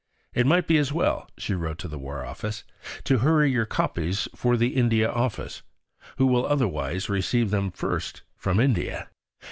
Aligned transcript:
"It 0.33 0.47
might 0.47 0.65
be 0.65 0.79
as 0.79 0.91
well," 0.91 1.29
she 1.37 1.53
wrote 1.53 1.77
to 1.77 1.87
the 1.87 1.99
War 1.99 2.25
Office, 2.25 2.63
"to 3.03 3.19
hurry 3.19 3.51
your 3.51 3.67
copies 3.67 4.27
for 4.33 4.57
the 4.57 4.69
India 4.69 5.07
Office, 5.07 5.61
who 6.17 6.25
will 6.25 6.47
otherwise 6.47 7.07
receive 7.07 7.51
them 7.51 7.69
first 7.69 8.23
from 8.35 8.59
India." 8.59 9.09